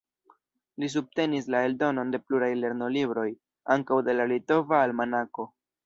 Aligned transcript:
Li 0.83 0.89
subtenis 0.93 1.49
la 1.55 1.61
eldonon 1.67 2.15
de 2.17 2.21
pluraj 2.29 2.51
lernolibroj, 2.65 3.29
ankaŭ 3.79 4.03
de 4.11 4.21
la 4.21 4.31
"Litova 4.35 4.85
Almanako". 4.89 5.53